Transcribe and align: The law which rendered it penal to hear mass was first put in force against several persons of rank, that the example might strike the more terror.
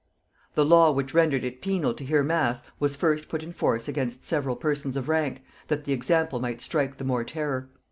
The 0.55 0.65
law 0.65 0.89
which 0.89 1.13
rendered 1.13 1.43
it 1.43 1.61
penal 1.61 1.93
to 1.93 2.03
hear 2.03 2.23
mass 2.23 2.63
was 2.79 2.95
first 2.95 3.29
put 3.29 3.43
in 3.43 3.51
force 3.51 3.87
against 3.87 4.25
several 4.25 4.55
persons 4.55 4.97
of 4.97 5.07
rank, 5.07 5.43
that 5.67 5.83
the 5.83 5.93
example 5.93 6.39
might 6.39 6.63
strike 6.63 6.97
the 6.97 7.03
more 7.03 7.23
terror. 7.23 7.69